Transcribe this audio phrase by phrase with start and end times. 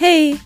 [0.00, 0.40] Hey,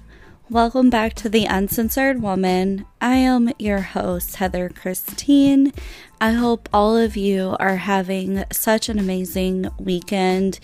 [0.51, 2.87] welcome back to The Uncensored Woman.
[3.01, 5.73] I am your host, Heather Christine.
[6.21, 10.59] I hope all of you are having such an amazing weekend.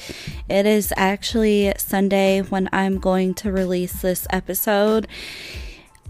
[0.48, 5.06] It is actually Sunday when I'm going to release this episode.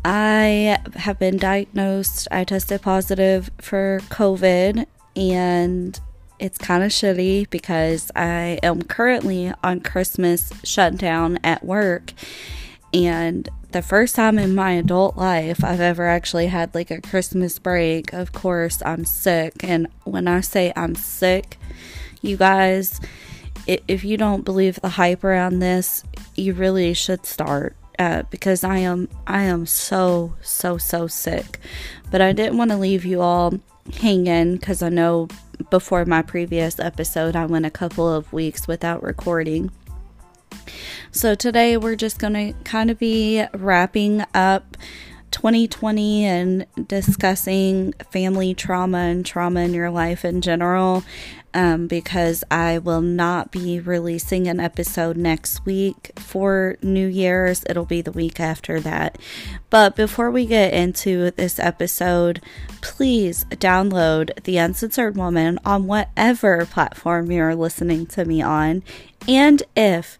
[0.02, 6.00] I have been diagnosed, I tested positive for COVID, and
[6.38, 12.14] it's kind of shitty because I am currently on Christmas shutdown at work
[12.92, 17.58] and the first time in my adult life I've ever actually had like a Christmas
[17.58, 19.62] break, of course, I'm sick.
[19.62, 21.56] And when I say I'm sick,
[22.20, 23.00] you guys,
[23.66, 26.02] if you don't believe the hype around this,
[26.34, 27.76] you really should start.
[27.98, 31.60] Uh, because I am I am so so so sick,
[32.10, 33.52] but I didn't want to leave you all
[33.96, 35.28] hanging because I know
[35.68, 39.70] before my previous episode I went a couple of weeks without recording.
[41.12, 44.76] So today we're just going to kind of be wrapping up
[45.30, 51.02] 2020 and discussing family trauma and trauma in your life in general.
[51.52, 57.64] Um, because I will not be releasing an episode next week for New Year's.
[57.68, 59.18] It'll be the week after that.
[59.68, 62.40] But before we get into this episode,
[62.82, 68.84] please download The Uncensored Woman on whatever platform you're listening to me on.
[69.28, 70.18] And if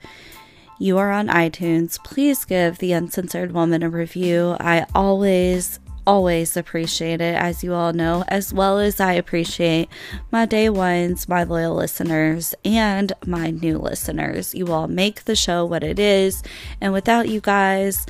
[0.79, 4.57] you are on iTunes, please give The Uncensored Woman a review.
[4.61, 9.89] I always, always appreciate it, as you all know, as well as I appreciate
[10.31, 14.55] my day ones, my loyal listeners, and my new listeners.
[14.55, 16.43] You all make the show what it is,
[16.81, 18.07] and without you guys,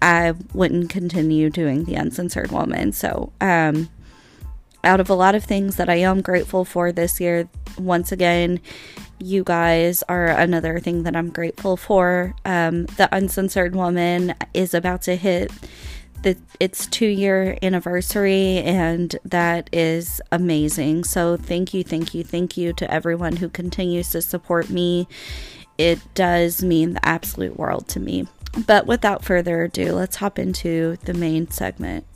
[0.00, 2.92] I wouldn't continue doing The Uncensored Woman.
[2.92, 3.88] So, um,
[4.84, 8.60] out of a lot of things that I am grateful for this year, once again,
[9.18, 12.34] you guys are another thing that I'm grateful for.
[12.44, 15.50] Um, the Uncensored Woman is about to hit
[16.22, 21.04] the its two year anniversary, and that is amazing.
[21.04, 25.06] So thank you, thank you, thank you to everyone who continues to support me.
[25.78, 28.26] It does mean the absolute world to me.
[28.66, 32.06] But without further ado, let's hop into the main segment.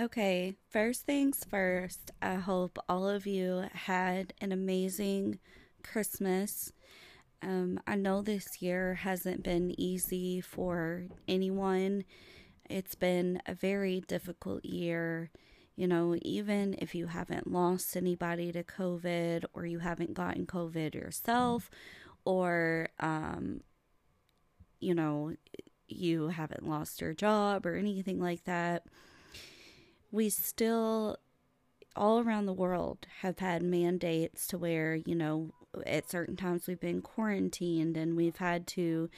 [0.00, 5.40] Okay, first things first, I hope all of you had an amazing
[5.82, 6.72] Christmas.
[7.42, 12.04] Um, I know this year hasn't been easy for anyone.
[12.70, 15.32] It's been a very difficult year.
[15.74, 20.94] You know, even if you haven't lost anybody to COVID or you haven't gotten COVID
[20.94, 21.70] yourself,
[22.24, 23.62] or, um,
[24.78, 25.34] you know,
[25.88, 28.84] you haven't lost your job or anything like that
[30.10, 31.18] we still
[31.96, 35.50] all around the world have had mandates to where, you know,
[35.86, 39.10] at certain times we've been quarantined and we've had to,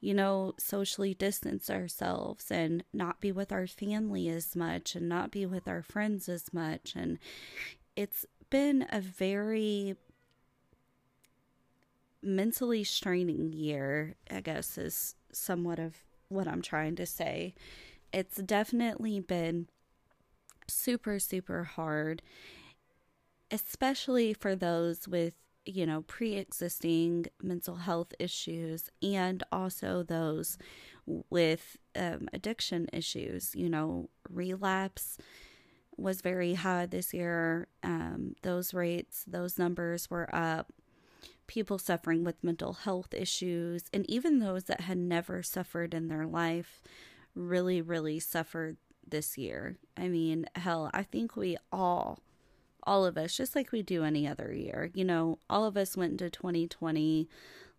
[0.00, 5.30] you know, socially distance ourselves and not be with our family as much and not
[5.30, 6.92] be with our friends as much.
[6.94, 7.18] And
[7.96, 9.96] it's been a very
[12.22, 15.96] mentally straining year, I guess, is somewhat of
[16.28, 17.54] what I'm trying to say.
[18.12, 19.68] It's definitely been
[20.70, 22.22] super, super hard,
[23.50, 25.34] especially for those with,
[25.64, 30.58] you know, pre existing mental health issues and also those
[31.30, 33.54] with um, addiction issues.
[33.54, 35.18] You know, relapse
[35.96, 37.66] was very high this year.
[37.82, 40.72] Um, those rates, those numbers were up.
[41.46, 46.26] People suffering with mental health issues, and even those that had never suffered in their
[46.26, 46.82] life,
[47.34, 48.76] really, really suffered
[49.10, 49.76] this year.
[49.96, 52.20] I mean, hell, I think we all,
[52.82, 55.96] all of us, just like we do any other year, you know, all of us
[55.96, 57.28] went into 2020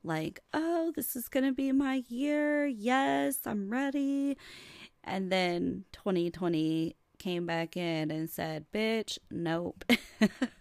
[0.04, 2.66] like, oh, this is going to be my year.
[2.66, 4.38] Yes, I'm ready.
[5.04, 9.84] And then 2020 came back in and said, bitch, nope.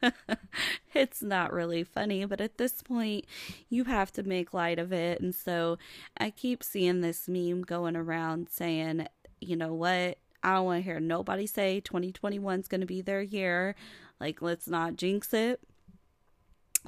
[0.94, 3.24] it's not really funny, but at this point,
[3.68, 5.20] you have to make light of it.
[5.20, 5.78] And so
[6.18, 9.06] I keep seeing this meme going around saying,
[9.40, 10.18] you know what?
[10.42, 13.74] I don't want to hear nobody say 2021 is going to be their year.
[14.20, 15.60] Like, let's not jinx it.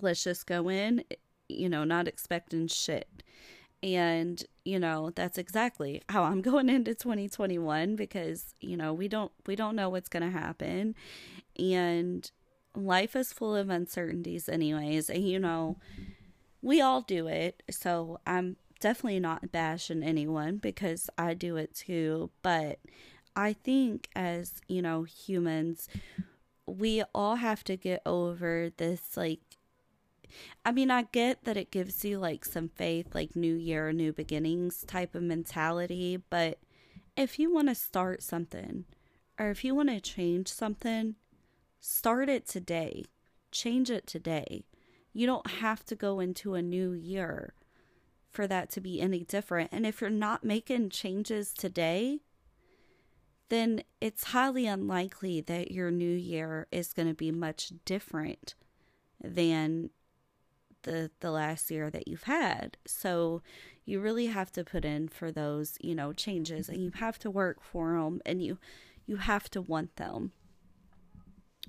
[0.00, 1.04] Let's just go in,
[1.48, 3.08] you know, not expecting shit.
[3.82, 9.32] And, you know, that's exactly how I'm going into 2021 because, you know, we don't
[9.46, 10.94] we don't know what's going to happen.
[11.58, 12.30] And
[12.74, 15.76] life is full of uncertainties anyways, and you know,
[16.62, 17.62] we all do it.
[17.70, 22.78] So, I'm definitely not bashing anyone because I do it too, but
[23.40, 25.88] I think as, you know, humans,
[26.66, 29.40] we all have to get over this like
[30.64, 34.12] I mean, I get that it gives you like some faith, like new year, new
[34.12, 36.58] beginnings type of mentality, but
[37.16, 38.84] if you want to start something
[39.38, 41.16] or if you want to change something,
[41.80, 43.06] start it today.
[43.50, 44.64] Change it today.
[45.14, 47.54] You don't have to go into a new year
[48.30, 49.70] for that to be any different.
[49.72, 52.20] And if you're not making changes today,
[53.50, 58.54] then it's highly unlikely that your new year is going to be much different
[59.22, 59.90] than
[60.82, 62.78] the the last year that you've had.
[62.86, 63.42] So
[63.84, 67.30] you really have to put in for those, you know, changes and you have to
[67.30, 68.58] work for them and you
[69.06, 70.32] you have to want them.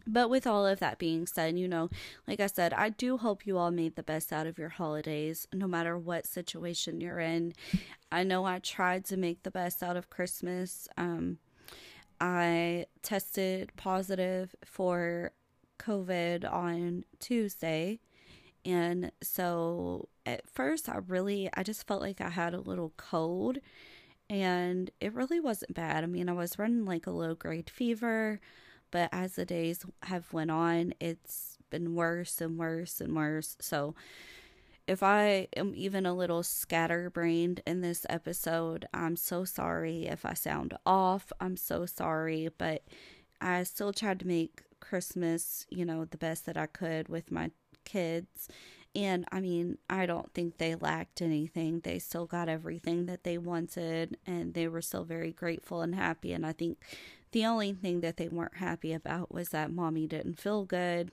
[0.07, 1.89] But with all of that being said, you know,
[2.27, 5.47] like I said, I do hope you all made the best out of your holidays,
[5.53, 7.53] no matter what situation you're in.
[8.11, 10.87] I know I tried to make the best out of Christmas.
[10.97, 11.37] Um,
[12.21, 15.31] I tested positive for
[15.79, 17.99] COVID on Tuesday.
[18.63, 23.57] And so at first, I really, I just felt like I had a little cold
[24.29, 26.03] and it really wasn't bad.
[26.03, 28.39] I mean, I was running like a low grade fever,
[28.91, 33.57] but as the days have went on, it's been worse and worse and worse.
[33.59, 33.95] So
[34.91, 40.33] if I am even a little scatterbrained in this episode, I'm so sorry if I
[40.33, 41.31] sound off.
[41.39, 42.83] I'm so sorry, but
[43.39, 47.51] I still tried to make Christmas, you know, the best that I could with my
[47.85, 48.49] kids.
[48.93, 51.79] And I mean, I don't think they lacked anything.
[51.79, 56.33] They still got everything that they wanted and they were still very grateful and happy.
[56.33, 56.79] And I think
[57.31, 61.11] the only thing that they weren't happy about was that mommy didn't feel good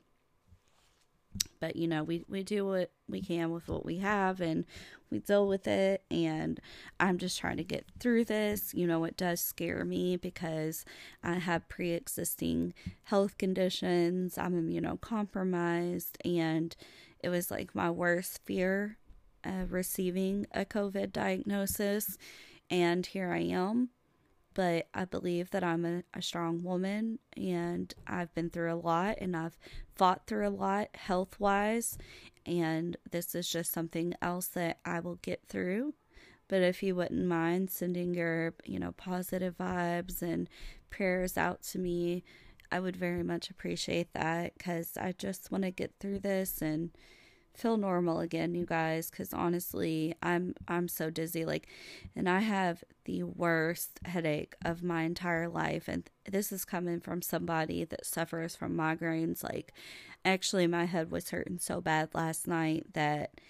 [1.61, 4.64] but you know we we do what we can with what we have and
[5.11, 6.02] we deal with it.
[6.11, 6.61] And
[7.00, 8.75] i'm just trying to get through this.
[8.75, 10.85] You know it does scare me because
[11.23, 12.75] i have pre-existing
[13.05, 14.38] health conditions.
[14.38, 16.17] I'm immunocompromised.
[16.25, 16.75] And
[17.20, 18.99] it was like my worst fear
[19.44, 22.19] of receiving a covid diagnosis.
[22.70, 23.91] And here i am
[24.58, 29.19] but I believe that I'm a, a, strong woman and I've been through a lot
[29.20, 29.56] and I've
[29.94, 31.96] fought through a lot health wise.
[32.44, 35.94] And this is just something else that I will get through.
[36.49, 40.49] But if you wouldn't mind sending your, you know, positive vibes and
[40.90, 42.25] prayers out to me,
[42.72, 46.90] I would very much appreciate that because I just want to get through this and
[47.55, 51.66] feel normal again you guys cuz honestly I'm I'm so dizzy like
[52.14, 57.22] and I have the worst headache of my entire life and this is coming from
[57.22, 59.72] somebody that suffers from migraines like
[60.26, 63.40] actually my head was hurting so bad last night that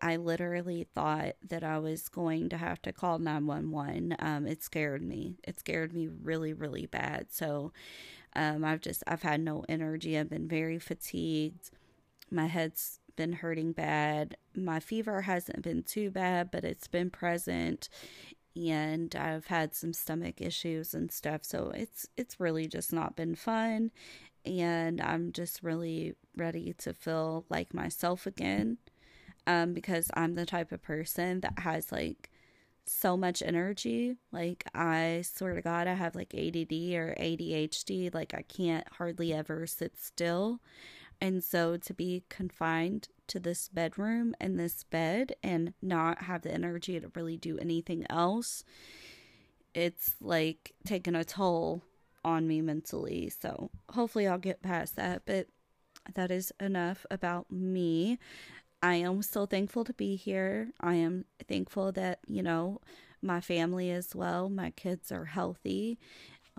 [0.00, 4.14] I literally thought that I was going to have to call 911.
[4.20, 5.34] Um, it scared me.
[5.42, 7.26] It scared me really, really bad.
[7.30, 7.72] So
[8.36, 10.16] um, I've just, I've had no energy.
[10.16, 11.72] I've been very fatigued.
[12.30, 14.36] My head's been hurting bad.
[14.54, 17.88] My fever hasn't been too bad, but it's been present
[18.58, 21.44] and I've had some stomach issues and stuff.
[21.44, 23.90] So it's it's really just not been fun
[24.44, 28.78] and I'm just really ready to feel like myself again.
[29.46, 32.30] Um, because I'm the type of person that has like
[32.84, 34.16] so much energy.
[34.32, 38.12] Like I swear to God, I have like ADD or ADHD.
[38.12, 40.60] Like I can't hardly ever sit still.
[41.20, 46.52] And so to be confined to this bedroom and this bed and not have the
[46.52, 48.64] energy to really do anything else,
[49.74, 51.82] it's like taking a toll
[52.24, 53.30] on me mentally.
[53.30, 55.22] So hopefully I'll get past that.
[55.24, 55.48] But
[56.14, 58.18] that is enough about me.
[58.82, 60.70] I am still thankful to be here.
[60.80, 62.80] I am thankful that, you know,
[63.20, 65.98] my family as well, my kids are healthy.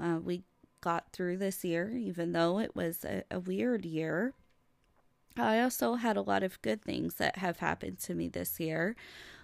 [0.02, 0.44] Uh, we
[0.82, 4.34] got through this year, even though it was a, a weird year.
[5.40, 8.96] I also had a lot of good things that have happened to me this year,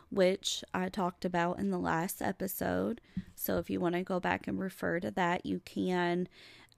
[0.09, 3.01] which I talked about in the last episode.
[3.35, 6.27] So if you want to go back and refer to that, you can.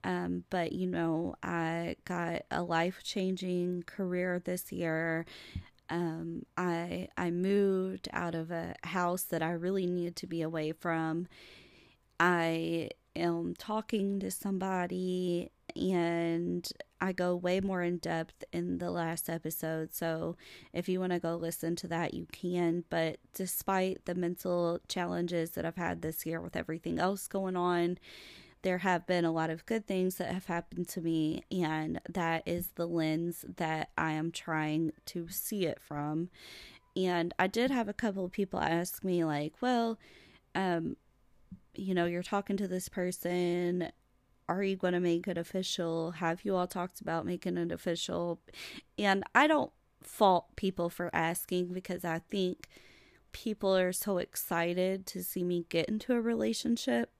[0.04, 5.26] Um, but you know, I got a life changing career this year.
[5.90, 10.72] Um, I I moved out of a house that I really needed to be away
[10.72, 11.26] from.
[12.20, 16.68] I am talking to somebody and
[17.00, 19.94] I go way more in depth in the last episode.
[19.94, 20.36] So
[20.72, 22.84] if you want to go listen to that, you can.
[22.90, 27.98] But despite the mental challenges that I've had this year with everything else going on,
[28.62, 32.42] there have been a lot of good things that have happened to me, and that
[32.44, 36.30] is the lens that I am trying to see it from.
[36.96, 39.96] And I did have a couple of people ask me, like, well,
[40.56, 40.96] um,
[41.76, 43.92] you know, you're talking to this person
[44.48, 46.12] are you going to make it official?
[46.12, 48.40] Have you all talked about making it official?
[48.98, 52.68] And I don't fault people for asking because I think
[53.32, 57.10] people are so excited to see me get into a relationship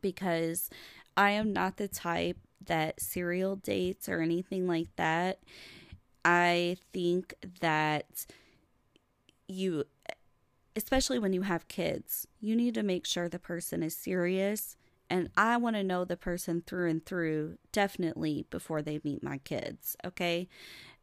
[0.00, 0.68] because
[1.16, 5.38] I am not the type that serial dates or anything like that.
[6.24, 8.26] I think that
[9.46, 9.84] you,
[10.76, 14.76] especially when you have kids, you need to make sure the person is serious.
[15.10, 19.38] And I want to know the person through and through, definitely before they meet my
[19.38, 20.48] kids, okay?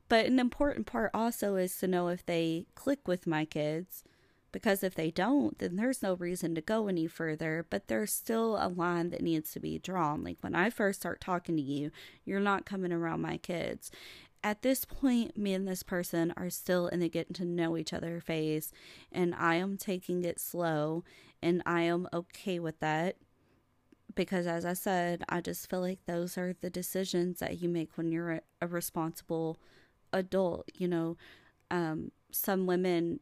[0.07, 4.03] But an important part also is to know if they click with my kids
[4.51, 7.65] because if they don't, then there's no reason to go any further.
[7.69, 10.23] But there's still a line that needs to be drawn.
[10.23, 11.91] Like when I first start talking to you,
[12.23, 13.91] you're not coming around my kids.
[14.45, 17.91] At this point, me and this person are still in the getting to know each
[17.91, 18.71] other phase,
[19.11, 21.03] and I am taking it slow,
[21.41, 23.17] and I am okay with that
[24.15, 27.97] because as I said, I just feel like those are the decisions that you make
[27.97, 29.59] when you're a, a responsible
[30.13, 30.69] adult.
[30.73, 31.17] You know,
[31.71, 33.19] um, some women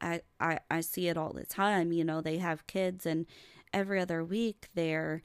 [0.00, 1.92] I, I, I see it all the time.
[1.92, 3.26] You know, they have kids, and
[3.72, 5.22] every other week they're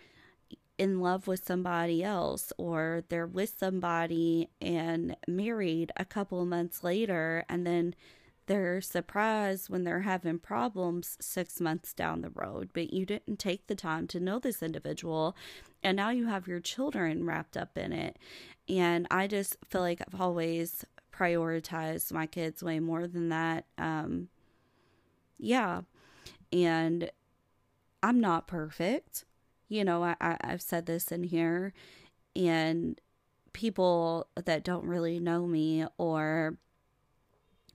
[0.77, 6.83] in love with somebody else, or they're with somebody and married a couple of months
[6.83, 7.95] later, and then
[8.47, 13.67] they're surprised when they're having problems six months down the road, but you didn't take
[13.67, 15.35] the time to know this individual.
[15.83, 18.17] And now you have your children wrapped up in it.
[18.67, 23.65] And I just feel like I've always prioritized my kids way more than that.
[23.77, 24.29] Um,
[25.37, 25.81] yeah.
[26.51, 27.11] And
[28.01, 29.25] I'm not perfect.
[29.69, 31.73] You know, I, I, I've said this in here,
[32.35, 32.99] and
[33.51, 36.57] people that don't really know me or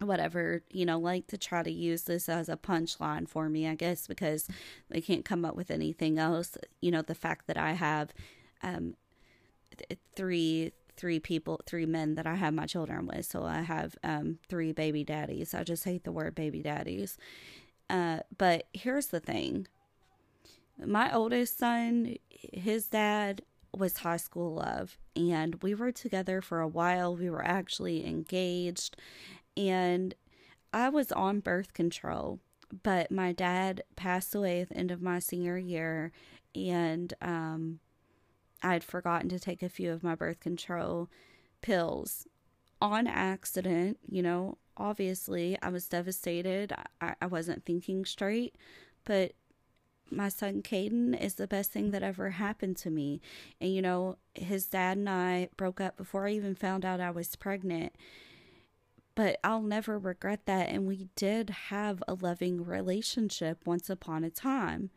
[0.06, 3.74] whatever, you know, like to try to use this as a punchline for me, I
[3.74, 4.48] guess, because
[4.90, 6.56] they can't come up with anything else.
[6.80, 8.12] You know, the fact that I have
[8.62, 8.94] um,
[9.76, 13.24] th- three three people, three men that I have my children with.
[13.24, 15.54] So I have um, three baby daddies.
[15.54, 17.16] I just hate the word baby daddies.
[17.88, 19.66] Uh, but here's the thing
[20.78, 23.42] my oldest son, his dad
[23.76, 27.16] was high school love, and we were together for a while.
[27.16, 28.96] We were actually engaged,
[29.56, 30.14] and
[30.72, 32.40] I was on birth control.
[32.82, 36.10] But my dad passed away at the end of my senior year,
[36.54, 37.80] and um,
[38.62, 41.10] I'd forgotten to take a few of my birth control
[41.60, 42.26] pills
[42.80, 43.98] on accident.
[44.08, 46.72] You know, obviously, I was devastated.
[47.00, 48.56] I, I wasn't thinking straight,
[49.04, 49.32] but
[50.10, 53.20] my son Caden is the best thing that ever happened to me.
[53.60, 57.10] And, you know, his dad and I broke up before I even found out I
[57.10, 57.94] was pregnant.
[59.14, 60.68] But I'll never regret that.
[60.68, 64.90] And we did have a loving relationship once upon a time.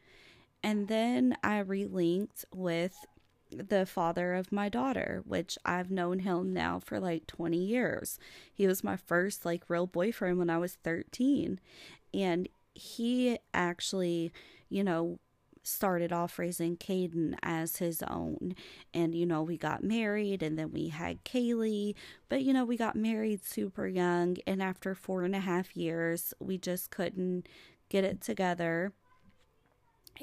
[0.64, 3.06] And then I relinked with
[3.52, 8.18] the father of my daughter, which I've known him now for like 20 years.
[8.54, 11.60] He was my first like real boyfriend when I was 13.
[12.14, 14.32] And he actually,
[14.70, 15.20] you know,
[15.66, 18.56] started off raising Caden as his own.
[18.94, 21.96] And, you know, we got married and then we had Kaylee.
[22.30, 24.38] But, you know, we got married super young.
[24.46, 27.48] And after four and a half years, we just couldn't
[27.90, 28.94] get it together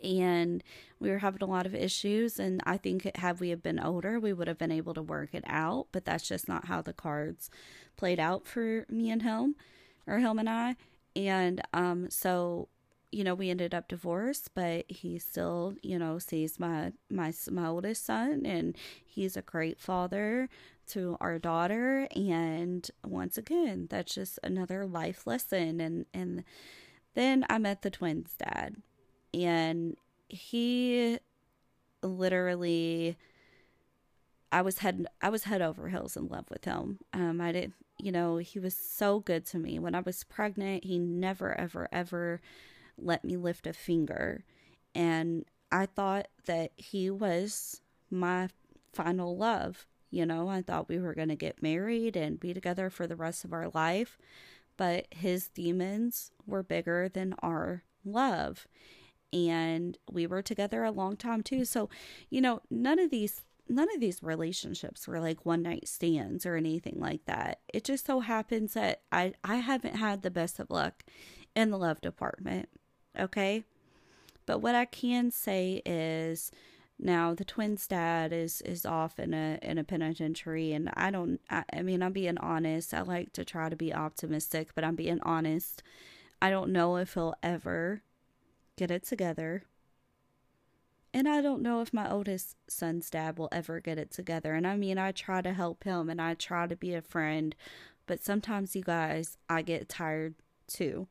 [0.02, 0.62] and
[0.98, 4.18] we were having a lot of issues and i think had we have been older
[4.18, 6.92] we would have been able to work it out but that's just not how the
[6.92, 7.50] cards
[7.96, 9.54] played out for me and him
[10.06, 10.74] or him and i
[11.14, 12.68] and um so
[13.12, 17.66] you know we ended up divorced but he still you know sees my my my
[17.66, 20.48] oldest son and he's a great father
[20.86, 26.42] to our daughter and once again that's just another life lesson and and
[27.14, 28.76] then i met the twins dad
[29.34, 29.96] and
[30.28, 31.18] he
[32.02, 33.16] literally
[34.50, 36.98] I was head I was head over heels in love with him.
[37.14, 39.78] Um, I didn't you know, he was so good to me.
[39.78, 42.40] When I was pregnant, he never, ever, ever
[43.04, 44.44] let me lift a finger,
[44.94, 47.80] and I thought that he was
[48.10, 48.48] my
[48.92, 49.86] final love.
[50.10, 53.16] You know, I thought we were going to get married and be together for the
[53.16, 54.18] rest of our life,
[54.76, 58.66] but his demons were bigger than our love
[59.32, 61.64] and we were together a long time too.
[61.64, 61.88] So,
[62.30, 66.56] you know, none of these none of these relationships were like one night stands or
[66.56, 67.60] anything like that.
[67.72, 71.04] It just so happens that I I haven't had the best of luck
[71.54, 72.68] in the love department.
[73.18, 73.64] Okay?
[74.46, 76.50] But what I can say is
[76.98, 81.40] now the twins dad is is off in a in a penitentiary and I don't
[81.50, 82.94] I, I mean I'm being honest.
[82.94, 85.82] I like to try to be optimistic, but I'm being honest.
[86.40, 88.02] I don't know if he'll ever
[88.76, 89.64] get it together.
[91.14, 94.54] And I don't know if my oldest son's dad will ever get it together.
[94.54, 97.54] And I mean, I try to help him and I try to be a friend,
[98.06, 100.34] but sometimes, you guys, I get tired
[100.66, 101.06] too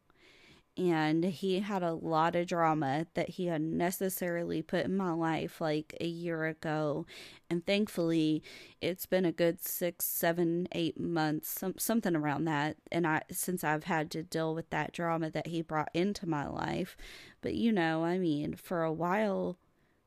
[0.77, 5.95] and he had a lot of drama that he unnecessarily put in my life like
[5.99, 7.05] a year ago.
[7.49, 8.41] And thankfully
[8.79, 12.77] it's been a good six seven eight months some, something around that.
[12.91, 16.47] And i since i've had to deal with that drama that he brought into my
[16.47, 16.95] life.
[17.41, 19.57] But you know i mean for a while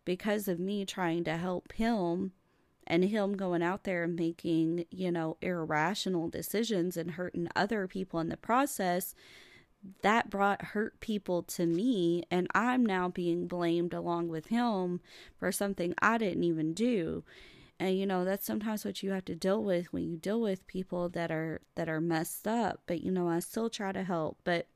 [0.04, 2.32] because of me trying to help him
[2.86, 8.20] and him going out there and making you know irrational decisions and hurting other people
[8.20, 9.14] in the process
[10.02, 15.00] that brought hurt people to me and I'm now being blamed along with him
[15.38, 17.24] for something I didn't even do.
[17.78, 20.66] And you know, that's sometimes what you have to deal with when you deal with
[20.66, 24.38] people that are that are messed up, but you know, I still try to help,
[24.44, 24.68] but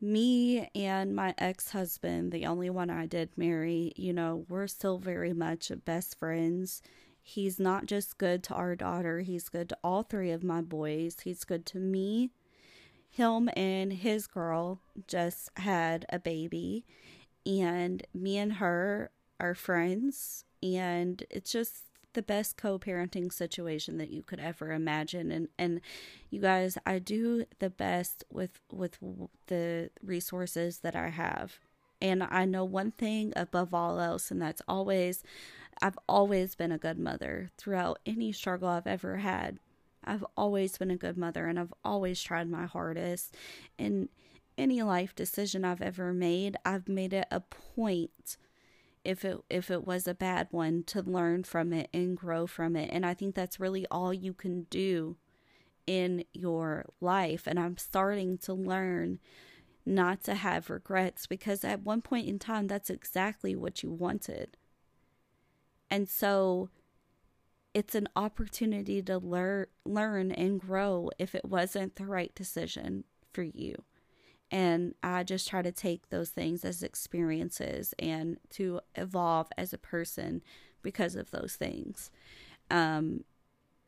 [0.00, 5.32] me and my ex-husband, the only one I did marry, you know, we're still very
[5.32, 6.82] much best friends.
[7.22, 11.16] He's not just good to our daughter, he's good to all three of my boys.
[11.22, 12.30] He's good to me
[13.12, 16.84] him and his girl just had a baby,
[17.44, 24.22] and me and her are friends, and it's just the best co-parenting situation that you
[24.22, 25.30] could ever imagine.
[25.30, 25.80] And and
[26.30, 28.98] you guys I do the best with with
[29.46, 31.58] the resources that I have.
[32.00, 35.22] And I know one thing above all else and that's always
[35.80, 39.58] I've always been a good mother throughout any struggle I've ever had
[40.04, 43.34] I've always been a good mother and I've always tried my hardest.
[43.78, 44.08] In
[44.58, 48.36] any life decision I've ever made, I've made it a point
[49.04, 52.76] if it if it was a bad one to learn from it and grow from
[52.76, 52.90] it.
[52.92, 55.16] And I think that's really all you can do
[55.86, 59.18] in your life and I'm starting to learn
[59.84, 64.56] not to have regrets because at one point in time that's exactly what you wanted.
[65.90, 66.70] And so
[67.74, 73.42] it's an opportunity to learn learn and grow if it wasn't the right decision for
[73.42, 73.82] you.
[74.50, 79.78] And i just try to take those things as experiences and to evolve as a
[79.78, 80.42] person
[80.82, 82.10] because of those things.
[82.70, 83.24] Um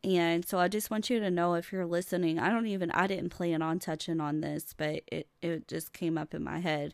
[0.04, 3.06] and so i just want you to know if you're listening i don't even i
[3.06, 6.92] didn't plan on touching on this but it it just came up in my head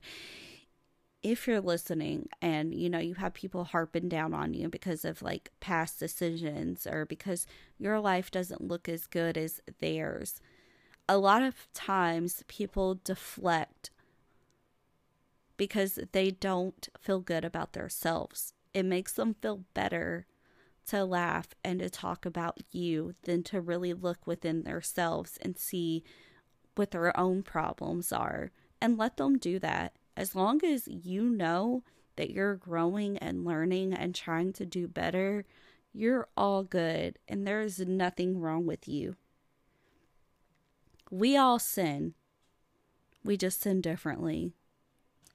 [1.22, 5.20] if you're listening and you know you have people harping down on you because of
[5.20, 7.46] like past decisions or because
[7.78, 10.40] your life doesn't look as good as theirs
[11.08, 13.90] a lot of times people deflect
[15.60, 18.54] because they don't feel good about themselves.
[18.72, 20.26] It makes them feel better
[20.86, 26.02] to laugh and to talk about you than to really look within themselves and see
[26.76, 31.82] what their own problems are and let them do that as long as you know
[32.16, 35.46] that you're growing and learning and trying to do better,
[35.94, 39.16] you're all good and there's nothing wrong with you.
[41.10, 42.12] We all sin.
[43.24, 44.52] We just sin differently.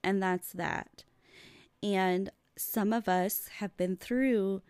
[0.03, 1.03] And that's that.
[1.81, 4.61] And some of us have been through,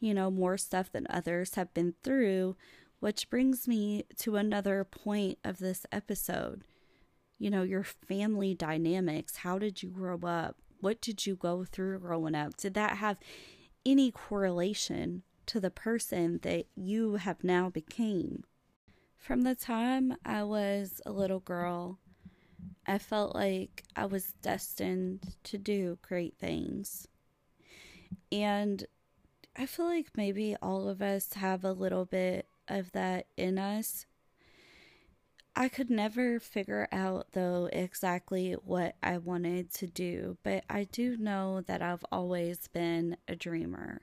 [0.00, 2.56] you know, more stuff than others have been through,
[2.98, 6.64] which brings me to another point of this episode
[7.40, 9.38] you know, your family dynamics.
[9.38, 10.56] How did you grow up?
[10.80, 12.56] What did you go through growing up?
[12.58, 13.16] Did that have
[13.84, 18.44] any correlation to the person that you have now became?
[19.16, 21.98] From the time I was a little girl,
[22.86, 27.08] I felt like I was destined to do great things.
[28.30, 28.84] And
[29.56, 34.04] I feel like maybe all of us have a little bit of that in us.
[35.60, 41.18] I could never figure out, though, exactly what I wanted to do, but I do
[41.18, 44.00] know that I've always been a dreamer.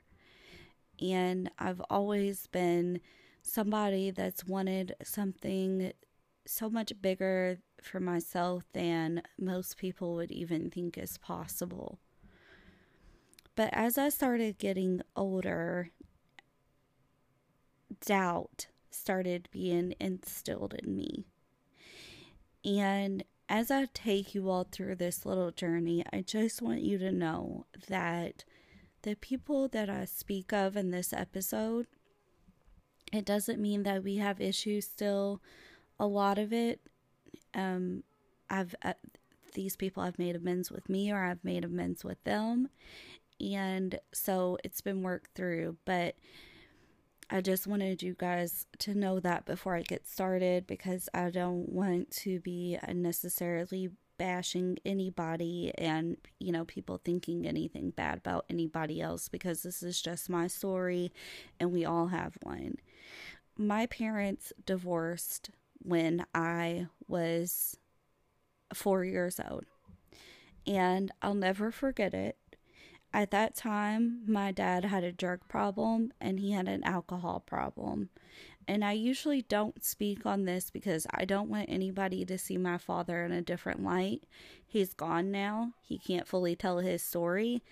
[1.01, 3.01] And I've always been
[3.41, 5.93] somebody that's wanted something
[6.45, 11.97] so much bigger for myself than most people would even think is possible.
[13.55, 15.89] But as I started getting older,
[18.05, 21.25] doubt started being instilled in me.
[22.67, 27.11] And as I take you all through this little journey, I just want you to
[27.13, 28.43] know that
[29.03, 31.87] the people that I speak of in this episode,
[33.13, 35.41] it doesn't mean that we have issues still.
[35.97, 36.81] A lot of it,
[37.53, 38.03] um,
[38.49, 38.93] I've uh,
[39.53, 42.67] these people have made amends with me or I've made amends with them,
[43.39, 45.77] and so it's been worked through.
[45.85, 46.15] But
[47.29, 51.67] I just wanted you guys to know that before I get started because I don't
[51.69, 59.01] want to be unnecessarily bashing anybody and, you know, people thinking anything bad about anybody
[59.01, 61.11] else because this is just my story
[61.59, 62.77] and we all have one.
[63.57, 67.77] my parents divorced when I was
[68.73, 69.65] four years old.
[70.65, 72.37] And I'll never forget it.
[73.17, 78.09] At that time, my dad had a drug problem and he had an alcohol problem.
[78.67, 82.77] And I usually don't speak on this because I don't want anybody to see my
[82.77, 84.25] father in a different light.
[84.67, 87.63] He's gone now, he can't fully tell his story.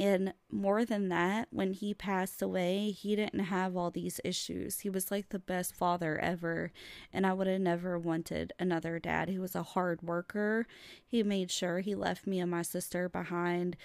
[0.00, 4.80] And more than that, when he passed away, he didn't have all these issues.
[4.80, 6.72] He was like the best father ever.
[7.12, 9.28] And I would have never wanted another dad.
[9.28, 10.66] He was a hard worker.
[11.06, 13.76] He made sure he left me and my sister behind,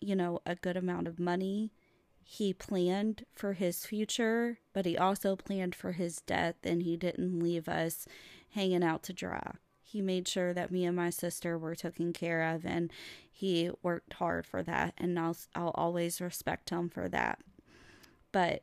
[0.00, 1.72] you know, a good amount of money.
[2.24, 7.40] He planned for his future, but he also planned for his death, and he didn't
[7.40, 8.06] leave us
[8.50, 9.52] hanging out to dry
[9.88, 12.92] he made sure that me and my sister were taken care of and
[13.30, 17.38] he worked hard for that and I'll, I'll always respect him for that
[18.30, 18.62] but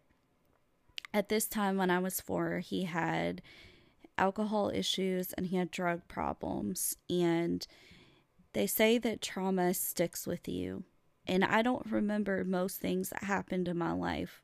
[1.14, 3.42] at this time when i was four he had
[4.18, 7.66] alcohol issues and he had drug problems and
[8.54, 10.84] they say that trauma sticks with you
[11.28, 14.42] and i don't remember most things that happened in my life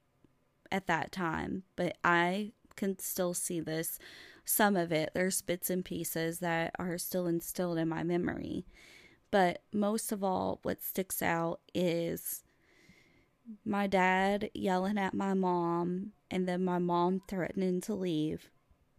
[0.71, 3.99] at that time but i can still see this,
[4.43, 5.11] some of it.
[5.13, 8.65] There's bits and pieces that are still instilled in my memory.
[9.29, 12.43] But most of all, what sticks out is
[13.63, 18.49] my dad yelling at my mom, and then my mom threatening to leave,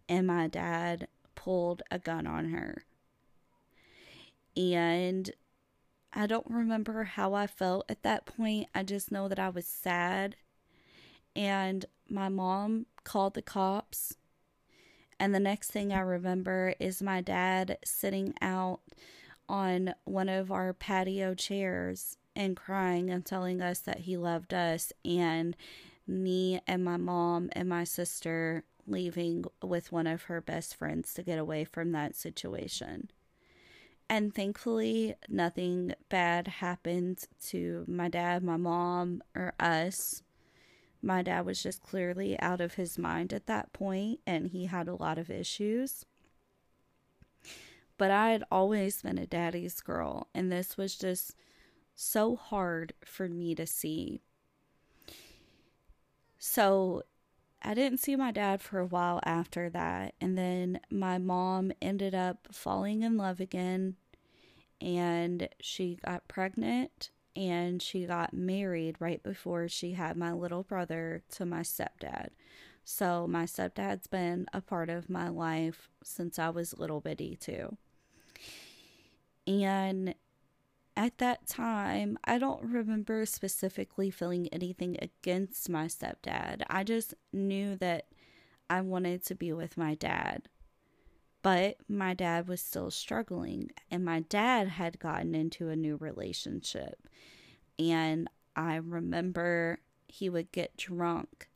[0.09, 2.85] and my dad pulled a gun on her.
[4.55, 5.29] And
[6.13, 8.67] I don't remember how I felt at that point.
[8.75, 10.35] I just know that I was sad.
[11.35, 14.15] And my mom called the cops.
[15.19, 18.81] And the next thing I remember is my dad sitting out
[19.49, 24.91] on one of our patio chairs and crying and telling us that he loved us,
[25.05, 25.55] and
[26.07, 31.23] me and my mom and my sister leaving with one of her best friends to
[31.23, 33.09] get away from that situation.
[34.09, 40.23] And thankfully, nothing bad happened to my dad, my mom, or us
[41.03, 44.87] my dad was just clearly out of his mind at that point and he had
[44.87, 46.05] a lot of issues.
[47.97, 51.35] But I had always been a daddy's girl, and this was just
[51.93, 54.21] so hard for me to see.
[56.39, 57.03] So
[57.63, 60.15] I didn't see my dad for a while after that.
[60.19, 63.95] And then my mom ended up falling in love again
[64.81, 71.23] and she got pregnant and she got married right before she had my little brother
[71.31, 72.29] to my stepdad.
[72.83, 77.77] So my stepdad's been a part of my life since I was little bitty too.
[79.47, 80.15] And
[80.95, 86.63] at that time, I don't remember specifically feeling anything against my stepdad.
[86.69, 88.07] I just knew that
[88.69, 90.49] I wanted to be with my dad.
[91.41, 97.07] But my dad was still struggling, and my dad had gotten into a new relationship.
[97.77, 101.49] And I remember he would get drunk,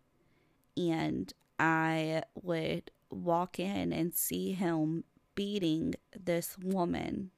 [0.76, 7.32] and I would walk in and see him beating this woman.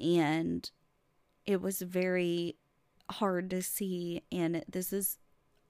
[0.00, 0.70] And
[1.46, 2.56] it was very
[3.10, 4.22] hard to see.
[4.30, 5.18] And this is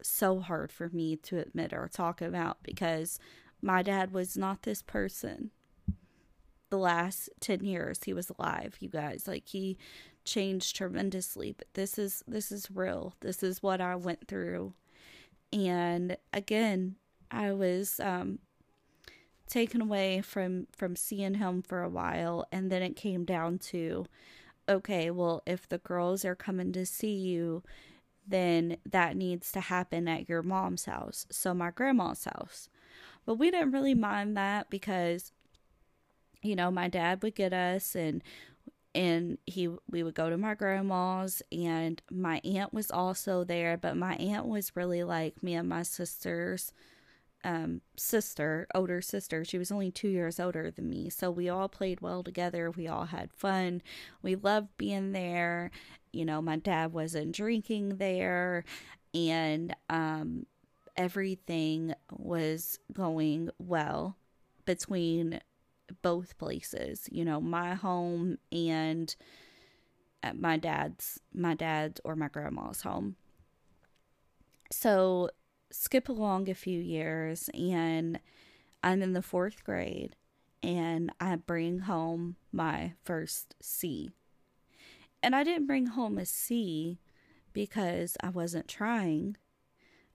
[0.03, 3.19] so hard for me to admit or talk about because
[3.61, 5.51] my dad was not this person
[6.71, 9.77] the last 10 years he was alive you guys like he
[10.25, 14.75] changed tremendously but this is this is real this is what i went through
[15.53, 16.97] and again
[17.31, 18.39] i was um
[19.49, 24.07] taken away from from seeing him for a while and then it came down to
[24.69, 27.63] okay well if the girls are coming to see you
[28.29, 32.69] then that needs to happen at your mom's house so my grandma's house.
[33.25, 35.33] But we didn't really mind that because,
[36.43, 38.23] you know, my dad would get us and
[38.95, 43.99] and he we would go to my grandma's and my aunt was also there but
[43.99, 46.73] my aunt was really like me and my sister's
[47.45, 49.45] um, sister older sister.
[49.45, 51.09] She was only two years older than me.
[51.11, 52.71] So we all played well together.
[52.71, 53.83] We all had fun.
[54.23, 55.71] We loved being there.
[56.13, 58.65] You know my dad wasn't drinking there.
[59.15, 60.47] And um
[60.97, 64.17] everything was going well
[64.65, 65.41] between
[66.03, 69.15] both places, you know, my home and
[70.35, 73.17] my dad's my dad's or my grandma's home.
[74.71, 75.31] So
[75.71, 78.21] skip along a few years and
[78.83, 80.17] I'm in the 4th grade
[80.63, 84.11] and I bring home my first C.
[85.23, 86.99] And I didn't bring home a C
[87.53, 89.37] because I wasn't trying.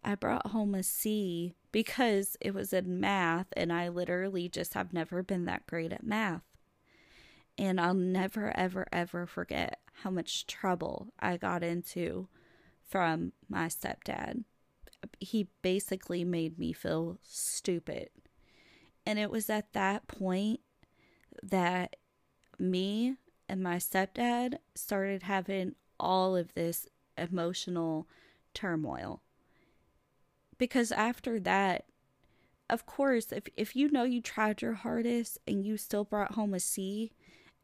[0.04, 4.94] I brought home a C because it was in math, and I literally just have
[4.94, 6.44] never been that great at math.
[7.58, 12.28] And I'll never, ever, ever forget how much trouble I got into
[12.82, 14.44] from my stepdad.
[15.20, 18.10] He basically made me feel stupid.
[19.06, 20.62] And it was at that point
[21.42, 21.96] that
[22.60, 23.18] me
[23.50, 26.88] and my stepdad started having all of this
[27.18, 28.08] emotional
[28.54, 29.22] turmoil.
[30.58, 31.86] Because after that,
[32.70, 36.54] of course, if, if you know you tried your hardest and you still brought home
[36.54, 37.12] a C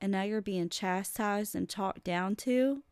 [0.01, 2.83] and now you're being chastised and talked down to,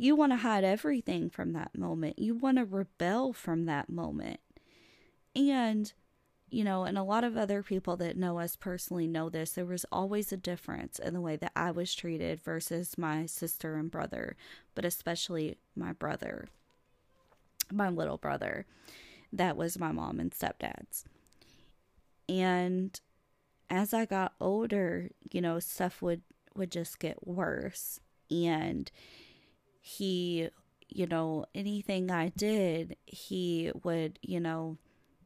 [0.00, 2.18] you want to hide everything from that moment.
[2.18, 4.40] You want to rebel from that moment.
[5.36, 5.92] And
[6.48, 9.64] you know, and a lot of other people that know us personally know this, there
[9.64, 13.88] was always a difference in the way that I was treated versus my sister and
[13.88, 14.36] brother,
[14.74, 16.48] but especially my brother,
[17.70, 18.66] my little brother,
[19.32, 21.04] that was my mom and stepdad's.
[22.28, 22.98] And
[23.68, 26.22] as I got older, you know, stuff would
[26.56, 28.90] would just get worse and
[29.80, 30.48] he,
[30.88, 34.78] you know, anything I did, he would, you know,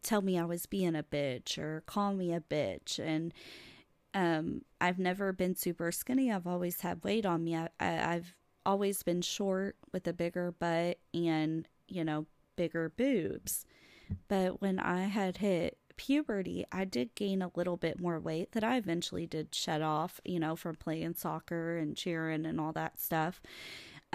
[0.03, 2.99] tell me I was being a bitch or call me a bitch.
[2.99, 3.33] And
[4.13, 6.31] um, I've never been super skinny.
[6.31, 7.57] I've always had weight on me.
[7.57, 13.67] I, I, I've always been short with a bigger butt and, you know, bigger boobs.
[14.29, 18.65] But when I had hit puberty, I did gain a little bit more weight that
[18.65, 23.01] I eventually did shed off, you know, from playing soccer and cheering and all that
[23.01, 23.41] stuff.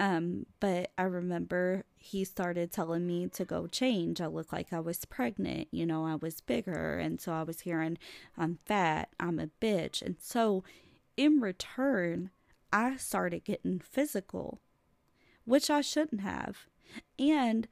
[0.00, 4.18] Um, but I remember he started telling me to go change.
[4.18, 6.98] I looked like I was pregnant, you know, I was bigger.
[6.98, 7.98] And so I was hearing,
[8.36, 10.00] I'm fat, I'm a bitch.
[10.00, 10.64] And so
[11.18, 12.30] in return,
[12.72, 14.62] I started getting physical,
[15.44, 16.66] which I shouldn't have.
[17.18, 17.68] And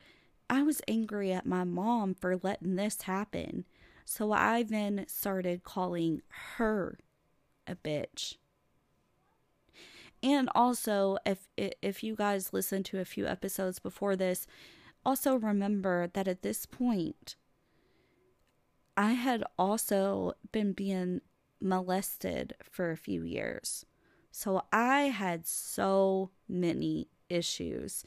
[0.51, 3.65] I was angry at my mom for letting this happen.
[4.05, 6.21] So I then started calling
[6.57, 6.99] her
[7.67, 8.37] a bitch.
[10.23, 14.47] And also, if if you guys listen to a few episodes before this,
[15.05, 17.37] also remember that at this point,
[18.97, 21.21] I had also been being
[21.61, 23.87] molested for a few years.
[24.31, 28.05] So I had so many issues.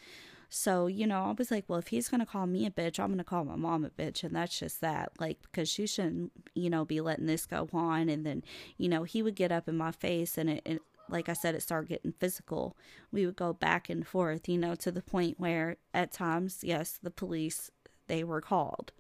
[0.54, 3.00] So, you know, I was like, well, if he's going to call me a bitch,
[3.00, 4.24] I'm going to call my mom a bitch.
[4.24, 5.14] And that's just that.
[5.18, 8.10] Like, because she shouldn't, you know, be letting this go on.
[8.10, 8.44] And then,
[8.78, 11.56] you know, he would get up in my face and it, it like I said,
[11.56, 12.78] it started getting physical.
[13.12, 17.00] We would go back and forth, you know, to the point where at times, yes,
[17.02, 17.70] the police,
[18.08, 18.92] they were called.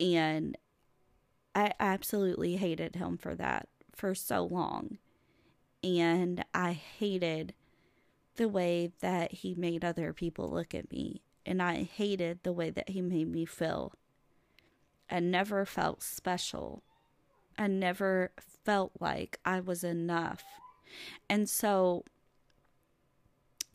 [0.00, 0.56] And
[1.54, 4.98] I absolutely hated him for that for so long.
[5.84, 7.54] And I hated
[8.36, 11.22] the way that he made other people look at me.
[11.44, 13.92] And I hated the way that he made me feel.
[15.10, 16.82] I never felt special.
[17.58, 18.32] I never
[18.64, 20.42] felt like I was enough.
[21.28, 22.04] And so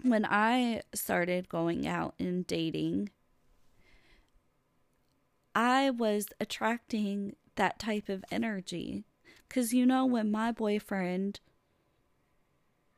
[0.02, 3.10] when I started going out and dating,
[5.56, 9.06] I was attracting that type of energy.
[9.48, 11.40] Because, you know, when my boyfriend,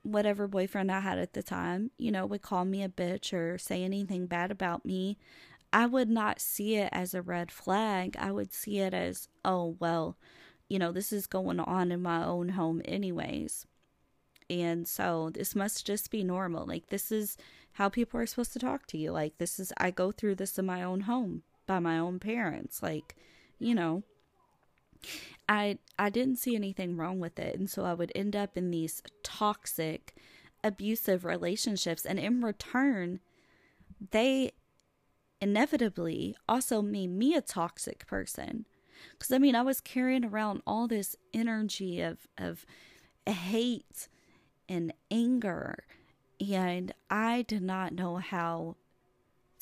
[0.01, 3.57] whatever boyfriend I had at the time, you know, would call me a bitch or
[3.57, 5.17] say anything bad about me,
[5.71, 8.17] I would not see it as a red flag.
[8.19, 10.17] I would see it as, oh, well,
[10.67, 13.67] you know, this is going on in my own home, anyways.
[14.49, 16.65] And so this must just be normal.
[16.65, 17.37] Like, this is
[17.73, 19.11] how people are supposed to talk to you.
[19.11, 22.81] Like, this is, I go through this in my own home by my own parents.
[22.81, 23.15] Like,
[23.59, 24.03] you know,
[25.47, 28.71] I I didn't see anything wrong with it, and so I would end up in
[28.71, 30.15] these toxic,
[30.63, 33.19] abusive relationships, and in return,
[34.11, 34.51] they
[35.41, 38.65] inevitably also made me a toxic person.
[39.13, 42.65] Because I mean, I was carrying around all this energy of of
[43.25, 44.07] hate
[44.69, 45.83] and anger,
[46.39, 48.75] and I did not know how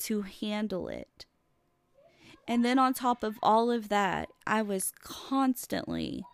[0.00, 1.24] to handle it.
[2.46, 6.24] And then on top of all of that, I was constantly,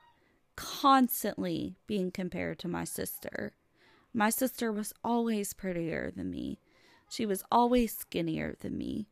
[0.56, 3.54] constantly being compared to my sister.
[4.12, 6.58] My sister was always prettier than me.
[7.08, 9.08] She was always skinnier than me.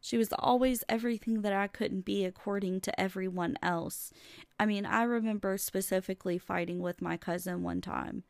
[0.00, 4.12] She was always everything that I couldn't be according to everyone else.
[4.58, 8.22] I mean, I remember specifically fighting with my cousin one time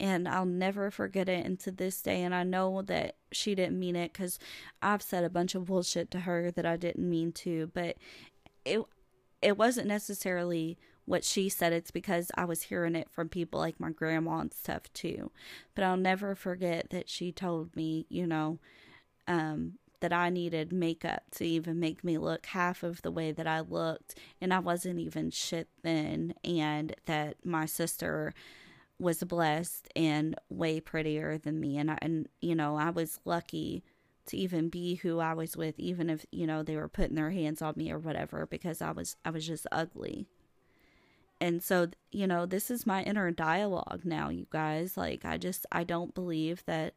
[0.00, 1.44] and I'll never forget it.
[1.44, 4.38] And to this day, and I know that she didn't mean it because
[4.82, 7.96] I've said a bunch of bullshit to her that I didn't mean to, but
[8.64, 8.82] it
[9.40, 11.72] it wasn't necessarily what she said.
[11.72, 15.30] It's because I was hearing it from people like my grandma and stuff too.
[15.74, 18.58] But I'll never forget that she told me, you know,
[19.26, 23.46] um, that I needed makeup to even make me look half of the way that
[23.46, 28.32] I looked, and I wasn't even shit then, and that my sister
[28.98, 33.82] was blessed and way prettier than me, and I, and you know I was lucky
[34.26, 37.30] to even be who I was with, even if you know they were putting their
[37.30, 40.26] hands on me or whatever, because I was I was just ugly.
[41.40, 44.96] And so, you know, this is my inner dialogue now, you guys.
[44.96, 46.94] Like I just I don't believe that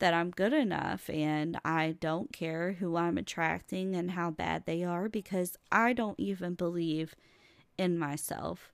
[0.00, 4.82] that I'm good enough and I don't care who I'm attracting and how bad they
[4.82, 7.14] are because I don't even believe
[7.78, 8.73] in myself.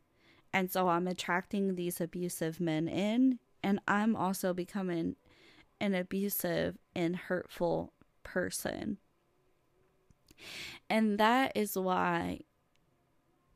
[0.52, 5.16] And so I'm attracting these abusive men in and I'm also becoming
[5.80, 8.98] an abusive and hurtful person.
[10.88, 12.40] And that is why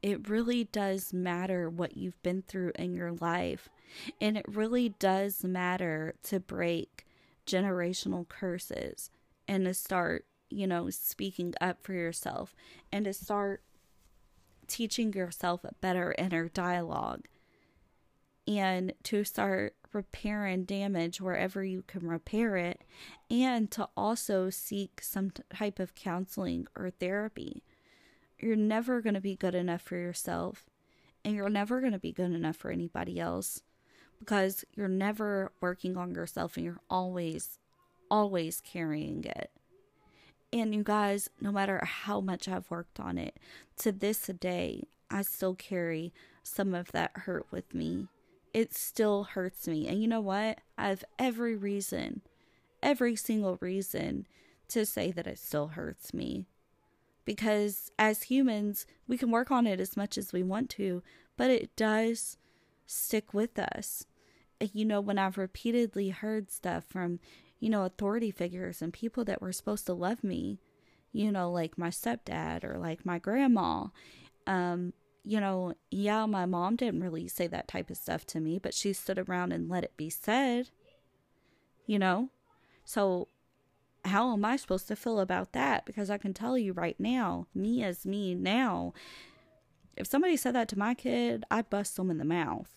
[0.03, 3.69] it really does matter what you've been through in your life.
[4.21, 7.07] And it really does matter to break
[7.47, 9.11] generational curses
[9.49, 12.55] and to start, you know, speaking up for yourself
[12.93, 13.63] and to start
[14.69, 17.27] teaching yourself a better inner dialogue
[18.47, 22.83] and to start repairing damage wherever you can repair it
[23.31, 27.63] and to also seek some type of counseling or therapy.
[28.39, 30.67] You're never going to be good enough for yourself
[31.25, 33.63] and you're never going to be good enough for anybody else
[34.19, 37.59] because you're never working on yourself and you're always,
[38.11, 39.51] always carrying it.
[40.55, 43.39] And you guys, no matter how much I've worked on it,
[43.79, 46.13] to this day, I still carry
[46.45, 48.07] some of that hurt with me.
[48.53, 49.89] It still hurts me.
[49.89, 50.61] And you know what?
[50.79, 52.21] I have every reason,
[52.85, 54.29] every single reason
[54.69, 56.47] to say that it still hurts me.
[57.25, 61.03] Because as humans, we can work on it as much as we want to,
[61.37, 62.37] but it does
[62.87, 64.07] stick with us.
[64.61, 67.19] You know, when I've repeatedly heard stuff from,
[67.65, 70.59] you know, authority figures and people that were supposed to love me,
[71.13, 73.87] you know, like my stepdad or like my grandma,
[74.47, 74.93] um,
[75.25, 78.75] you know, yeah, my mom didn't really say that type of stuff to me, but
[78.75, 80.69] she stood around and let it be said,
[81.87, 82.29] you know?
[82.85, 83.29] So,
[84.05, 85.87] how am I supposed to feel about that?
[85.87, 88.93] Because I can tell you right now, me as me now,
[89.97, 92.75] if somebody said that to my kid, I'd bust them in the mouth.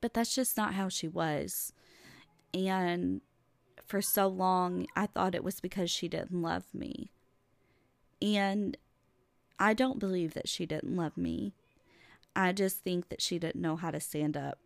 [0.00, 1.74] But that's just not how she was.
[2.54, 3.20] And
[3.84, 7.10] for so long, I thought it was because she didn't love me.
[8.22, 8.76] And
[9.58, 11.52] I don't believe that she didn't love me.
[12.34, 14.58] I just think that she didn't know how to stand up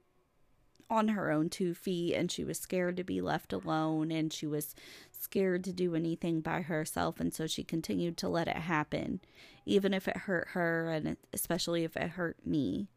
[0.90, 4.46] on her own two feet and she was scared to be left alone and she
[4.46, 4.74] was
[5.10, 9.20] scared to do anything by herself and so she continued to let it happen
[9.66, 12.88] even if it hurt her and especially if it hurt me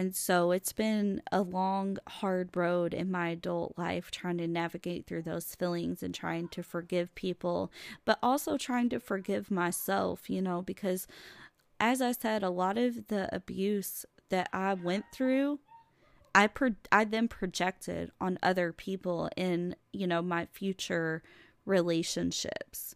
[0.00, 5.06] and so it's been a long hard road in my adult life trying to navigate
[5.06, 7.70] through those feelings and trying to forgive people
[8.06, 11.06] but also trying to forgive myself you know because
[11.78, 15.58] as i said a lot of the abuse that i went through
[16.32, 21.24] I pro- I then projected on other people in, you know, my future
[21.66, 22.94] relationships.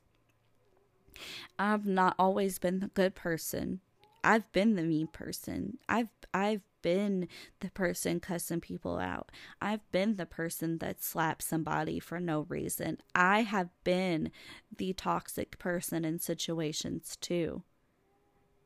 [1.58, 3.80] I've not always been the good person.
[4.22, 5.78] I've been the mean person.
[5.88, 7.28] I've I've been
[7.60, 9.32] the person cussing people out.
[9.58, 12.98] I've been the person that slapped somebody for no reason.
[13.14, 14.30] I have been
[14.76, 17.62] the toxic person in situations too.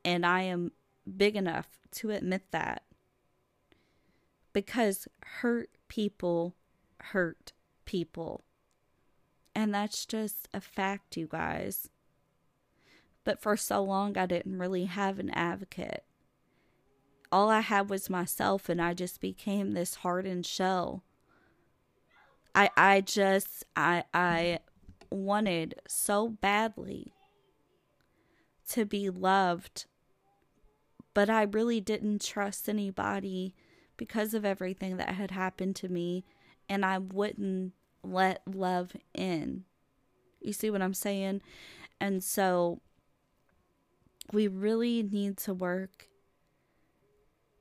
[0.04, 0.72] And I am
[1.16, 2.82] big enough to admit that
[4.52, 6.56] because hurt people
[6.98, 7.52] hurt
[7.84, 8.42] people.
[9.54, 11.88] And that's just a fact, you guys.
[13.22, 16.02] But for so long, I didn't really have an advocate.
[17.30, 21.04] All I had was myself, and I just became this hardened shell.
[22.54, 24.60] I, I just, I, I
[25.10, 27.12] wanted so badly
[28.70, 29.86] to be loved,
[31.14, 33.54] but I really didn't trust anybody
[33.96, 36.24] because of everything that had happened to me,
[36.68, 37.72] and I wouldn't
[38.02, 39.64] let love in.
[40.40, 41.42] You see what I'm saying?
[42.00, 42.80] And so
[44.32, 46.08] we really need to work,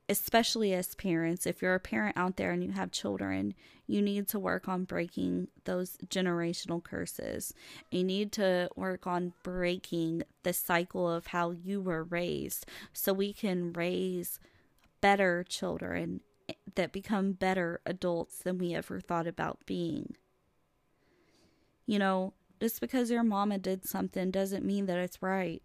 [0.08, 1.46] especially as parents.
[1.46, 3.54] If you're a parent out there and you have children,
[3.86, 7.52] you need to work on breaking those generational curses.
[7.90, 13.32] You need to work on breaking the cycle of how you were raised so we
[13.32, 14.40] can raise
[15.00, 16.20] better children
[16.74, 20.14] that become better adults than we ever thought about being.
[21.86, 25.62] You know, just because your mama did something doesn't mean that it's right.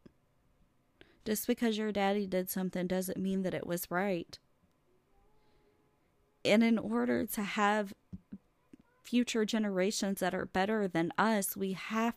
[1.25, 4.37] Just because your daddy did something doesn't mean that it was right.
[6.43, 7.93] And in order to have
[9.13, 11.55] future generations that are better than us.
[11.55, 12.15] We have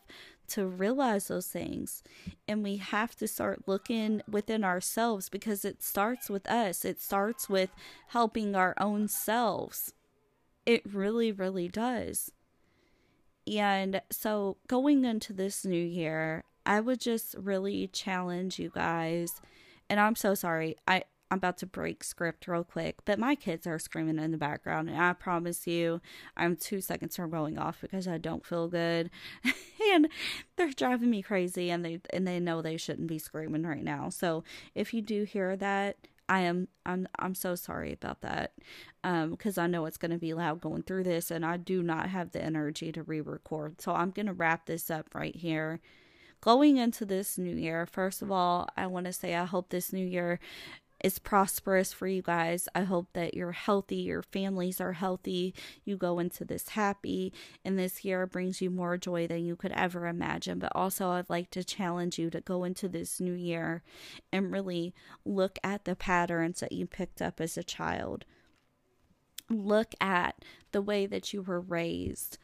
[0.49, 2.03] to realize those things
[2.49, 6.87] and we have to start looking within ourselves because it starts with us.
[6.87, 7.69] It starts with
[8.09, 9.93] helping our own selves.
[10.65, 12.31] It really, really does.
[13.47, 19.41] And so going into this new year, I would just really challenge you guys.
[19.89, 20.77] And I'm so sorry.
[20.87, 24.37] I I'm about to break script real quick, but my kids are screaming in the
[24.37, 26.01] background, and I promise you,
[26.37, 29.11] I'm two seconds from going off because I don't feel good,
[29.93, 30.09] and
[30.57, 34.09] they're driving me crazy, and they and they know they shouldn't be screaming right now.
[34.09, 34.45] So
[34.75, 35.97] if you do hear that,
[36.29, 38.53] I am I'm I'm so sorry about that,
[39.03, 41.83] um, because I know it's going to be loud going through this, and I do
[41.83, 43.81] not have the energy to re-record.
[43.81, 45.81] So I'm going to wrap this up right here
[46.47, 49.93] going into this new year, first of all, I want to say I hope this
[49.93, 50.39] new year
[51.03, 52.69] is prosperous for you guys.
[52.73, 57.33] I hope that you're healthy, your families are healthy, you go into this happy,
[57.65, 60.61] and this year brings you more joy than you could ever imagine.
[60.61, 63.83] But also, I'd like to challenge you to go into this new year
[64.33, 64.95] and really
[65.25, 68.25] look at the patterns that you picked up as a child.
[69.51, 72.39] Look at the way that you were raised.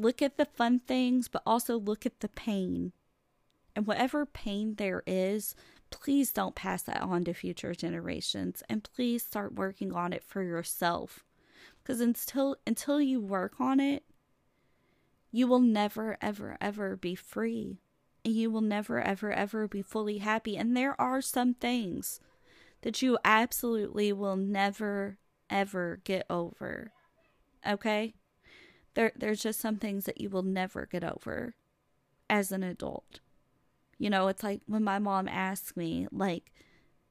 [0.00, 2.92] Look at the fun things, but also look at the pain.
[3.76, 5.54] And whatever pain there is,
[5.90, 8.62] please don't pass that on to future generations.
[8.70, 11.26] And please start working on it for yourself.
[11.82, 14.04] Because until until you work on it
[15.30, 17.82] you will never ever ever be free.
[18.24, 20.56] And you will never ever ever be fully happy.
[20.56, 22.20] And there are some things
[22.80, 25.18] that you absolutely will never
[25.50, 26.92] ever get over.
[27.68, 28.14] Okay
[28.94, 31.54] there there's just some things that you will never get over
[32.28, 33.20] as an adult
[34.00, 36.52] you know, it's like when my mom asked me, like,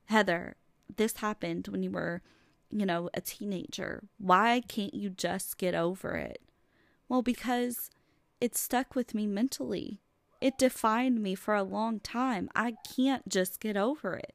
[0.05, 0.55] Heather,
[0.97, 2.23] this happened when you were,
[2.71, 4.05] you know, a teenager.
[4.17, 6.41] Why can't you just get over it?
[7.07, 7.91] Well, because
[8.41, 10.01] it stuck with me mentally.
[10.41, 12.49] It defined me for a long time.
[12.55, 14.34] I can't just get over it.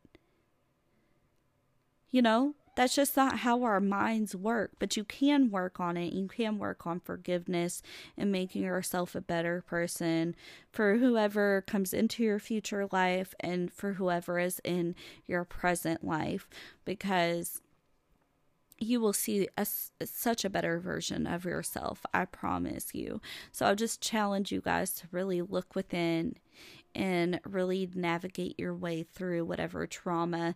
[2.12, 6.12] You know, that's just not how our minds work, but you can work on it.
[6.12, 7.82] You can work on forgiveness
[8.16, 10.34] and making yourself a better person
[10.72, 14.94] for whoever comes into your future life and for whoever is in
[15.26, 16.48] your present life
[16.84, 17.60] because
[18.78, 19.66] you will see a,
[20.04, 22.04] such a better version of yourself.
[22.12, 23.20] I promise you.
[23.52, 26.36] So I'll just challenge you guys to really look within
[26.94, 30.54] and really navigate your way through whatever trauma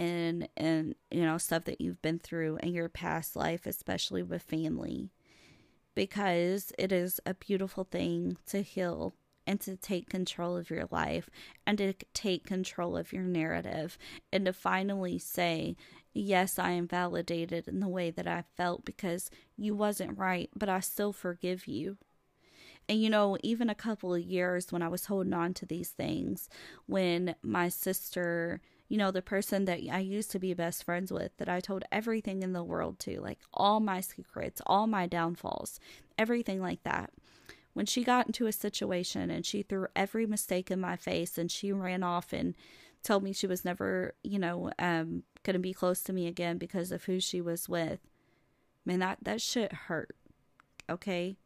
[0.00, 4.42] and and you know stuff that you've been through in your past life especially with
[4.42, 5.10] family
[5.94, 9.12] because it is a beautiful thing to heal
[9.46, 11.28] and to take control of your life
[11.66, 13.98] and to take control of your narrative
[14.32, 15.76] and to finally say
[16.14, 20.68] yes i am validated in the way that i felt because you wasn't right but
[20.68, 21.98] i still forgive you.
[22.88, 25.90] And you know, even a couple of years when I was holding on to these
[25.90, 26.48] things,
[26.86, 31.30] when my sister you know, the person that I used to be best friends with,
[31.36, 35.78] that I told everything in the world to, like all my secrets, all my downfalls,
[36.18, 37.12] everything like that.
[37.72, 41.52] When she got into a situation and she threw every mistake in my face and
[41.52, 42.56] she ran off and
[43.04, 46.58] told me she was never, you know, um, going to be close to me again
[46.58, 48.00] because of who she was with,
[48.84, 50.16] man, that, that shit hurt.
[50.90, 51.36] Okay.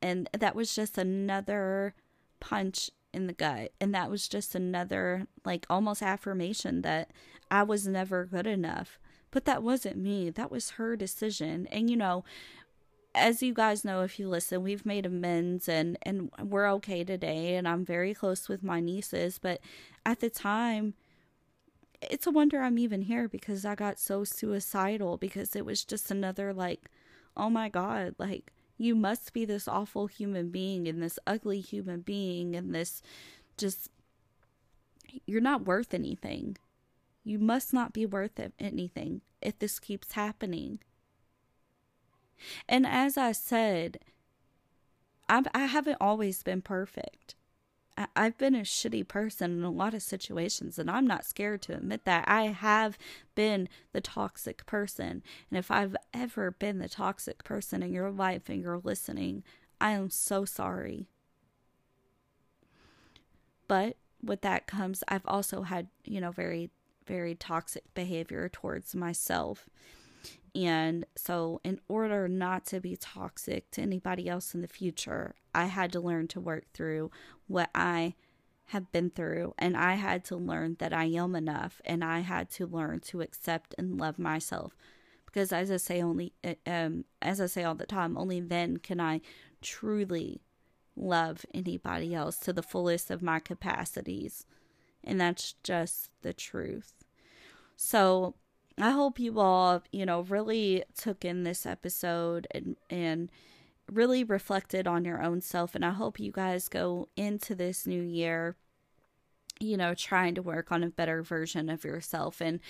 [0.00, 1.94] And that was just another
[2.40, 3.72] punch in the gut.
[3.80, 7.10] And that was just another, like, almost affirmation that
[7.50, 8.98] I was never good enough.
[9.30, 11.66] But that wasn't me, that was her decision.
[11.70, 12.24] And, you know,
[13.14, 17.56] as you guys know if you listen we've made amends and and we're okay today
[17.56, 19.60] and i'm very close with my nieces but
[20.04, 20.94] at the time
[22.00, 26.10] it's a wonder i'm even here because i got so suicidal because it was just
[26.10, 26.90] another like
[27.36, 32.00] oh my god like you must be this awful human being and this ugly human
[32.00, 33.02] being and this
[33.56, 33.90] just
[35.26, 36.56] you're not worth anything.
[37.24, 40.78] You must not be worth anything if this keeps happening.
[42.68, 43.98] And as I said,
[45.28, 47.34] I've, I haven't always been perfect.
[48.14, 51.74] I've been a shitty person in a lot of situations, and I'm not scared to
[51.74, 52.24] admit that.
[52.28, 52.96] I have
[53.34, 55.22] been the toxic person.
[55.50, 59.42] And if I've ever been the toxic person in your life and you're listening,
[59.80, 61.08] I am so sorry.
[63.66, 66.70] But with that comes, I've also had, you know, very,
[67.06, 69.68] very toxic behavior towards myself.
[70.54, 75.66] And so, in order not to be toxic to anybody else in the future, I
[75.66, 77.10] had to learn to work through
[77.46, 78.14] what I
[78.66, 79.54] have been through.
[79.58, 81.80] And I had to learn that I am enough.
[81.84, 84.72] And I had to learn to accept and love myself.
[85.26, 88.78] because as I say only uh, um as I say all the time, only then
[88.78, 89.20] can I
[89.60, 90.40] truly
[90.96, 94.46] love anybody else to the fullest of my capacities.
[95.04, 96.92] And that's just the truth.
[97.76, 98.34] So,
[98.80, 103.30] I hope you all, you know, really took in this episode and and
[103.90, 108.02] really reflected on your own self and I hope you guys go into this new
[108.02, 108.56] year
[109.60, 112.60] you know trying to work on a better version of yourself and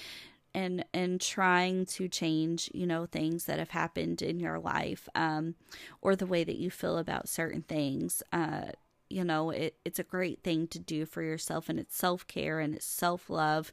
[0.54, 5.54] and and trying to change you know things that have happened in your life um
[6.00, 8.22] or the way that you feel about certain things.
[8.32, 8.66] Uh
[9.10, 12.74] you know it, it's a great thing to do for yourself and it's self-care and
[12.74, 13.72] it's self-love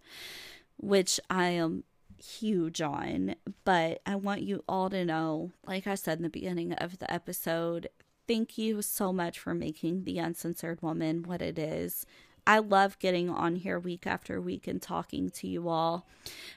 [0.78, 1.84] which i am
[2.18, 6.74] huge on but i want you all to know like i said in the beginning
[6.74, 7.88] of the episode
[8.28, 12.06] thank you so much for making the uncensored woman what it is
[12.48, 16.08] I love getting on here week after week and talking to you all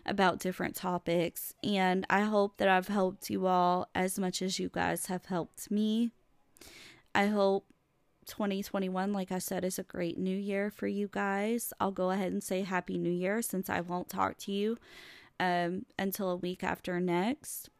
[0.05, 1.55] about different topics.
[1.65, 5.71] And I hope that I've helped you all as much as you guys have helped
[5.71, 6.11] me.
[7.15, 7.65] I hope
[8.27, 11.73] 2021, like I said, is a great new year for you guys.
[11.81, 14.77] I'll go ahead and say Happy New Year since I won't talk to you
[15.41, 17.70] um, until a week after next.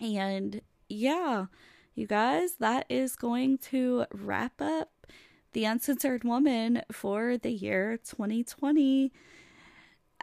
[0.00, 1.46] And yeah,
[1.94, 5.06] you guys, that is going to wrap up
[5.52, 9.12] the Uncensored Woman for the year 2020.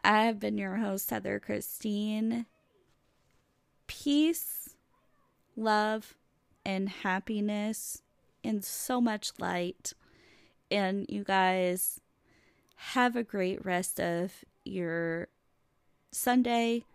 [0.03, 2.45] I've been your host, Heather Christine.
[3.87, 4.75] Peace,
[5.55, 6.17] love,
[6.65, 8.01] and happiness,
[8.43, 9.93] and so much light.
[10.69, 12.01] And you guys
[12.75, 15.27] have a great rest of your
[16.11, 16.85] Sunday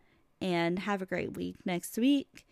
[0.40, 2.46] and have a great week next week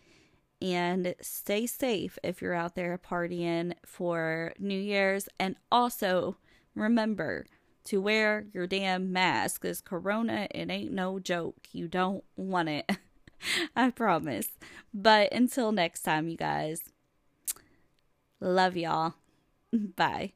[0.61, 5.29] and stay safe if you're out there partying for New Year's.
[5.39, 6.37] And also
[6.75, 7.47] remember
[7.85, 11.69] to wear your damn mask because Corona, it ain't no joke.
[11.73, 12.91] You don't want it.
[13.77, 14.49] I promise.
[14.93, 16.81] But until next time, you guys,
[18.41, 19.15] love y'all.
[19.97, 20.33] Bye.